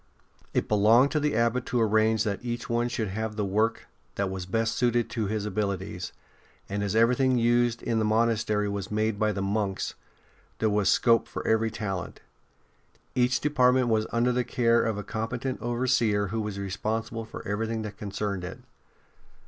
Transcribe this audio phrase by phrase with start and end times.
[0.51, 3.85] It belonged to the Abbot to arrange that each one should have the work
[4.15, 6.11] that was best suited to his abilities,
[6.67, 9.93] and as everything used in the monastery was made by the monks,
[10.57, 12.19] there was scope for every talent.
[13.13, 17.83] Each department was under the care of a competent overseer who was responsible for everything
[17.83, 18.57] that concerned it.